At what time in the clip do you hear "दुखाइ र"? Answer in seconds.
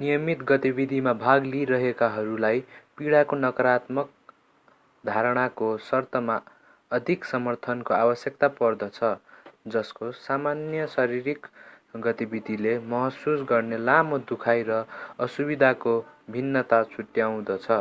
14.32-14.80